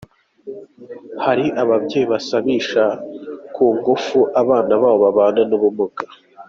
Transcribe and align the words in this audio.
Hari 1.25 1.45
ababyeyi 1.61 2.05
basabisha 2.11 2.83
ku 3.53 3.65
ngufu 3.77 4.19
abana 4.41 4.73
babo 4.81 4.97
babana 5.03 5.41
n’ubumuga 5.49 6.03